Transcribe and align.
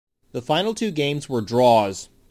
The 0.31 0.41
final 0.41 0.73
two 0.73 0.89
games 0.89 1.29
were 1.29 1.41
draws. 1.41 2.09